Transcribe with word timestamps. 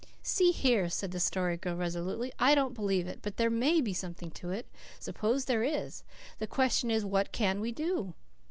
"See 0.23 0.49
here," 0.51 0.89
said 0.89 1.11
the 1.11 1.19
Story 1.19 1.57
Girl 1.57 1.75
resolutely, 1.75 2.33
"I 2.39 2.55
don't 2.55 2.73
believe 2.73 3.05
it, 3.07 3.19
but 3.21 3.37
there 3.37 3.51
MAY 3.51 3.81
be 3.81 3.93
something 3.93 4.31
in 4.41 4.49
it. 4.51 4.65
Suppose 4.99 5.45
there 5.45 5.61
is. 5.61 6.01
The 6.39 6.47
question 6.47 6.89
is, 6.89 7.05
what 7.05 7.31
can 7.31 7.59
we 7.61 7.71
do?" 7.71 8.15